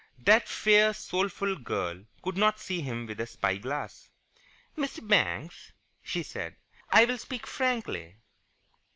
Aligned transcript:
That 0.25 0.47
fair, 0.49 0.95
soulful 0.95 1.57
girl 1.57 2.05
could 2.23 2.35
not 2.35 2.59
see 2.59 2.81
him 2.81 3.05
with 3.05 3.19
a 3.19 3.27
spy 3.27 3.57
glass. 3.57 4.09
"Mr. 4.75 5.07
Banks," 5.07 5.73
she 6.01 6.23
said, 6.23 6.55
"I 6.89 7.05
will 7.05 7.19
speak 7.19 7.45
frankly." 7.45 8.15